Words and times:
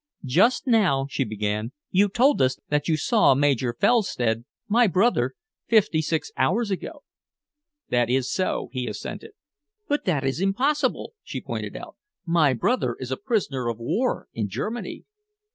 "Just 0.25 0.65
now," 0.65 1.05
she 1.11 1.23
began, 1.23 1.73
"you 1.91 2.09
told 2.09 2.41
us 2.41 2.57
that 2.69 2.87
you 2.87 2.97
saw 2.97 3.35
Major 3.35 3.75
Felstead, 3.79 4.45
my 4.67 4.87
brother, 4.87 5.35
fifty 5.67 6.01
six 6.01 6.31
hours 6.35 6.71
ago." 6.71 7.03
"That 7.89 8.09
is 8.09 8.27
so," 8.31 8.69
he 8.71 8.87
assented. 8.87 9.33
"But 9.87 10.01
it 10.07 10.23
is 10.23 10.41
impossible!" 10.41 11.13
she 11.21 11.39
pointed 11.39 11.75
out. 11.77 11.97
"My 12.25 12.53
brother 12.55 12.95
is 12.99 13.11
a 13.11 13.15
prisoner 13.17 13.67
of 13.69 13.77
war 13.77 14.27
in 14.33 14.49
Germany." 14.49 15.05